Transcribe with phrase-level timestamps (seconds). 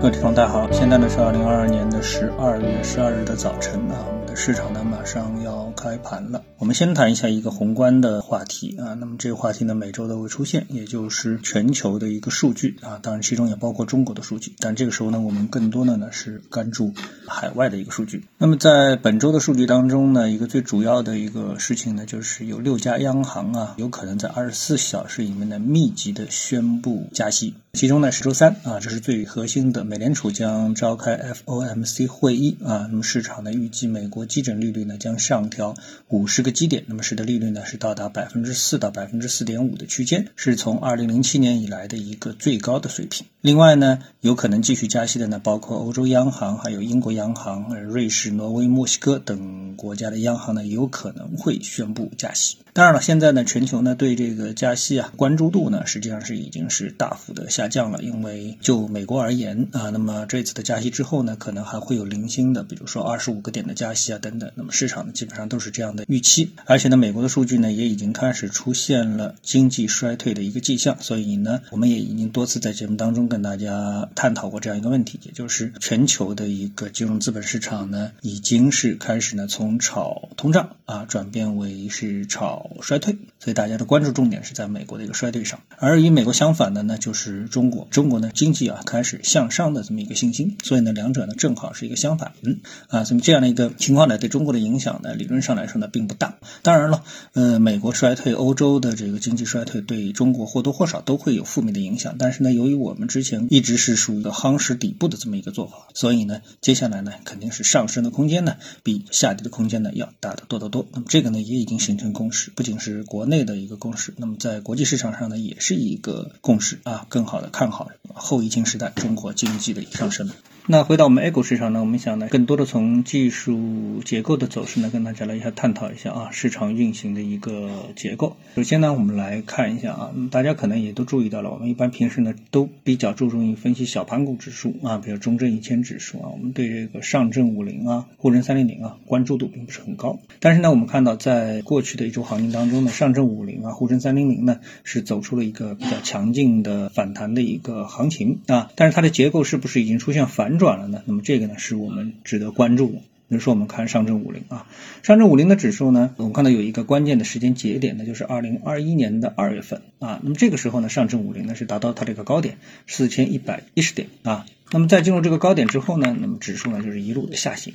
[0.00, 6.42] 各位听众，大家好，现在呢是二零二二年的十二月十二日的早晨啊，我们的市场呢马上要开盘了。
[6.58, 16.92] 我们先谈一下一个宏观的话题啊，那么这个话题呢每周都会出现，也就是全球的一个数据啊，当然其中也包括中国的数据，但这个时候呢我们更多的呢是关注
[17.26, 18.26] 海外的一个数据。
[18.36, 27.54] 那么在本周的数据当中呢，一个最主要的一个事情呢，就是有六家央行啊有可能在二十四小时里面呢密集的宣布加息。
[27.74, 35.74] 其中呢是周三啊，这是最核心的，美联储将召开 FOMC 会议啊，那么市场呢预计美国基准利率呢将上调
[36.06, 43.26] 五十个基点，那么使得利率呢是到达百分之四到百分之四点五的区间，是从二零零七年以来的一个最高的水平。
[43.40, 52.56] 另外呢，有可能继续加息的呢，包括欧洲央行、还有英国央行、瑞士、挪威、墨西哥等国家的央行呢，有可能会宣布加息。
[52.72, 58.02] 当然了，现在呢，全球呢对这个加息啊关注度呢，实际上是已经是大幅的下下降了。
[58.02, 64.50] 因为就美国而言啊，那么这次的加息之后呢，可能还会有零星的，比如说二十五个点的加息啊等等。
[64.54, 66.50] 那么市场呢基本上都是这样的预期。
[66.66, 70.98] 而且呢，美国的数据呢也已经开始出现了经济衰退的一个迹象。
[71.00, 82.70] 所以呢，我们也已经多次在节目当中跟大家探讨过这样一个问题，也就是全球的一个金融资本市场呢，已经是开始呢从炒通胀啊转变为是炒。
[82.82, 87.86] 衰退，所以大家的关注重点是在美国的一个衰退上，而与美国相反的呢，就是中国。
[87.90, 92.32] 中国呢，经济啊开始向上的这么一个信心，所以呢，两者呢正好是一个相反。
[92.40, 96.38] 嗯啊，那么这样的一个情况呢，对中国的影响呢，理论上来说呢，并不大。
[96.62, 102.16] 当然了，呃，美国衰退，欧洲的这个经济衰退，对中国或多或少都会有负面的影响。
[102.18, 110.86] 但是呢，由于我们之前一直是属于一个夯实底部的这么一个做法，所以呢，接下来呢，肯定是上升的空间呢，比下跌的空间呢要大得多得多。
[110.94, 112.50] 那么这个呢，也已经形成共识。
[112.54, 120.30] 不仅是国内内的一个共识，那么在国际市场上呢，也是一个共识啊，更好的看好后疫情时代中国经济的上升。
[120.66, 128.34] 那回到我们 A 股市场呢，我们想呢，更多的从技术结构的走势呢，跟大家来一下探讨一下啊，市场运行的一个结构。
[128.56, 140.18] 首先呢，我们来看一下啊，大家可能也都注意到了，我们一般平时呢都比较注重于分析小盘股指数啊，比如中证一千指数啊，我们对这个上证五零啊、沪深三零零啊关注度并不是很高。
[140.40, 150.54] 但是呢，我们看到在过去的一周行情当中呢，上证五零啊、沪深三零零呢是走出了一个比较强劲的反弹的一个行情啊，但是它的结构是不是已经出现反？
[150.58, 152.98] 转了呢，那么这个呢是我们值得关注的。
[153.26, 154.66] 比如说，我们看上证五零啊，
[155.02, 160.20] 上证五零的指数呢，我们看到有一个关键的时间节点呢，就是二零二一年的二月份啊。
[160.22, 164.46] 那么这个时候呢，上证五零呢是达到它这个高点四千一百一十点啊。
[164.74, 167.72] 那么在进入这个高点之后呢，那么指数呢就是一路的下行。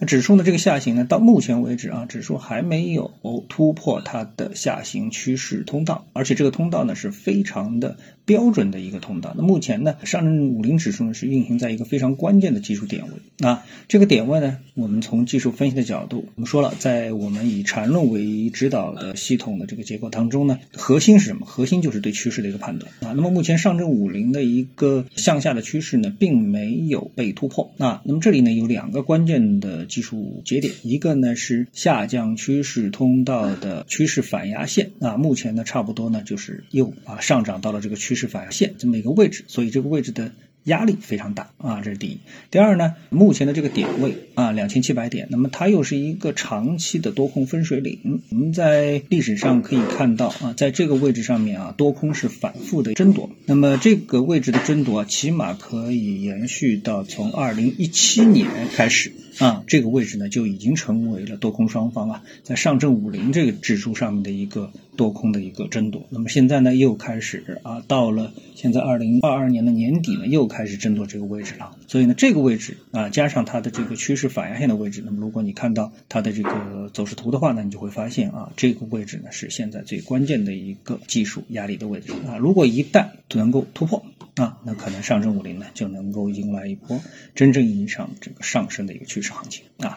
[0.00, 3.12] 那指数的这个下行呢，到目前为止啊，指数还没有
[3.48, 7.98] 突破它的下行趋势通道，而且这个通道呢是非常的
[8.30, 9.34] 标准的一个通道。
[9.36, 13.66] 那目前呢，上证五零指数呢是运行在一个非常关键的技术点位啊。
[13.88, 21.44] 这个点位呢，我们从技术分析的角度，我们说了，在我们以缠论为指导的系统的这个结构当中呢，核心是什么？
[21.44, 23.10] 核心就是对趋势的一个判断啊。
[23.16, 40.32] 那么目前上证五零的一个向下的趋势呢，并没有被突破啊，那么这里呢有两个关键的技术节点，一个呢是下降趋势通道的趋势反压线啊，目前呢差不多呢就是又啊上涨到了这个趋势反线这么一个位置，所以这个位置的。
[40.64, 42.18] 压力非常大啊，这是第一。
[42.50, 48.20] 第二呢，目前的这个点位啊，两千七百点，那么它又是一个长期的多空分水岭。
[48.28, 53.30] 我们在历史上可以看到啊，在这个位置上面啊，多空是反复的争夺。
[53.46, 64.70] 那么这个位置的争夺，起码可以延续到从二零一七年开始啊，这个位置呢就已经成为了多空双方啊，在上证五零这个指数上面的一个。
[65.00, 71.74] 做空的一个争夺，那么现在呢又开始啊，到了现在二零二二年的年底呢，又开始争夺这个位置了。
[71.86, 82.36] 所以呢，这个位置啊，加上它的这个趋势反压线的位置，那么如果你看到它的这个走势图的话呢，你就会发现啊，这个位置呢是现在最关键的一个技术压力的位置啊。
[82.36, 84.04] 如果一旦能够突破
[84.40, 86.98] 啊，那可能上证五零呢就能够迎来一波
[87.34, 89.94] 真正意义上这个上升的一个趋势行情啊。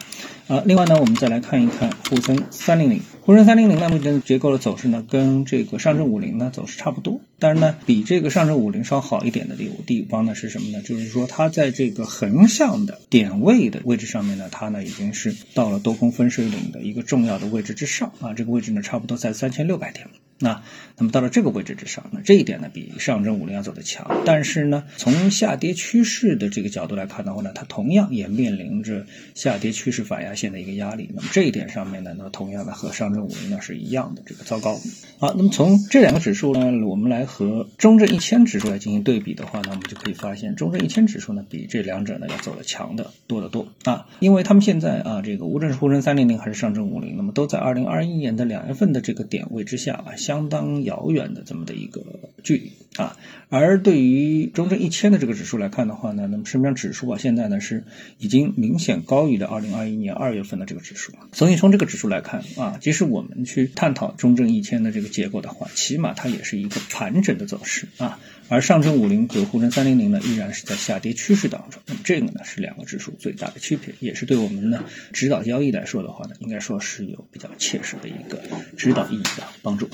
[0.48, 5.02] 啊，另外呢，我们再来看一看沪深三零零，沪深三零零呢目前结构的走势呢。
[5.08, 10.82] 跟这个上证五零呢走势差不多，但是呢，比这个上证五零稍好一点的地地方呢是什么呢？
[10.82, 20.06] 就是说它在这个横向的点位的位置上面呢，它呢已经是到了多空分水岭的一个重要的位置之上啊，这个位置呢差不多在三千六百点。
[20.38, 20.62] 那
[20.96, 31.10] 那么到了这个位置之上，那这一点呢比上证五零要走的强，但是呢从下跌趋势的这个角度来看的话呢，它同样也面临着下跌趋势反压线的一个压力。
[31.14, 34.78] 那么这一点上面呢，那同样的和上证五零呢是一样的这个糟糕。
[35.18, 52.02] 好，那么从这两个指数呢，我们来和中证一千指数来进行对比的话呢，我们就可以发现，中证一千指数呢比这两者呢要走的强的多得多啊，因为他们现在啊，这个无论是沪深三零零还是上证五零，那么都在二零二一年的两月份的这个点位之下啊，相当遥远的这么的一个
[52.42, 53.16] 距离啊。
[53.50, 57.84] 而对于中证一千的这个指数来看的话呢，那么实际上指数啊现在呢是
[58.18, 68.18] 已经明显高于了二零二一年二月份的这个指数，所以从这个指数来看啊，即使我们去探讨中证一千的这个结构的话，起码它也是一个盘整的走势啊。
[68.48, 71.80] 而上证五零和沪深三零零呢，依然是在下跌趋势当中。
[71.86, 78.42] 那么这个呢，是两个指数最大的区别，也是对我们呢指导交易来说的话呢，应该说是有比较切实的一个
[78.76, 79.88] 指导意义的帮助。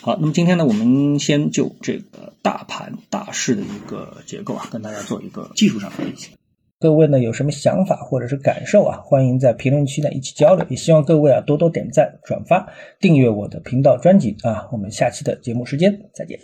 [0.00, 6.30] 好，那么今天呢，我们先就这个大盘大势的一个结构啊，跟大家做一个技术上的分析。
[6.80, 10.64] 各位呢有什么想法或者是感受啊，欢迎在评论区呢一起交流。
[10.68, 14.68] 也希望各位啊多多点赞、转发、订阅我的频道专辑啊。
[14.70, 16.38] 我们下期的节目时间再见。